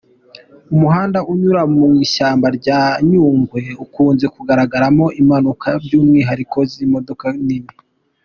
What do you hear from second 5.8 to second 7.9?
by’umwihariko z’imodoka nini.